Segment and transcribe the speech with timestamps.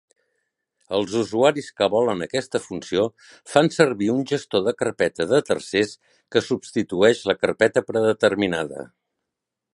[0.99, 3.03] Els usuaris que volen aquesta funció
[3.53, 5.95] fan servir un gestor de carpeta de tercers
[6.37, 8.89] que substitueix la carpeta predeterminada.